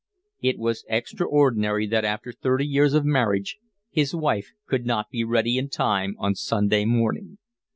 [0.41, 3.59] It was extraordinary that after thirty years of marriage
[3.91, 7.37] his wife could not be ready in time on Sunday morning.